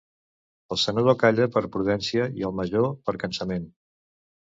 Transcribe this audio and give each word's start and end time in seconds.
El 0.75 0.79
senador 0.83 1.17
calla 1.25 1.47
per 1.57 1.63
prudència 1.77 2.27
i 2.43 2.51
el 2.51 2.59
major 2.65 2.91
per 3.07 3.19
cansament. 3.29 3.73